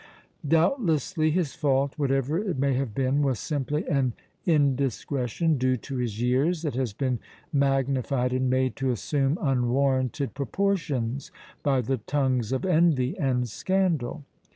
[0.47, 4.13] "Doubtlessly his fault, whatever it may have been, was simply an
[4.47, 7.19] indiscretion due to his years that has been
[7.53, 14.23] magnified and made to assume unwarranted proportions by the tongues of envy and scandal.